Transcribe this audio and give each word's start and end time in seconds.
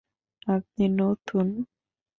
আপনি 0.47 0.85
নতুন। 0.97 1.47